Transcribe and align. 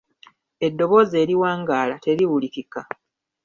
Eddoboozi 0.67 1.15
eriwangaala 1.23 1.95
teriwulikika 2.03 2.81